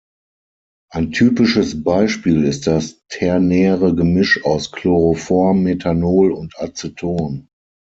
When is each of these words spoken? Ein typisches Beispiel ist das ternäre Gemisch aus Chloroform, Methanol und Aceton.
Ein 0.89 1.11
typisches 1.11 1.83
Beispiel 1.83 2.43
ist 2.45 2.65
das 2.65 3.03
ternäre 3.07 3.93
Gemisch 3.93 4.43
aus 4.43 4.71
Chloroform, 4.71 5.61
Methanol 5.61 6.31
und 6.31 6.57
Aceton. 6.57 7.47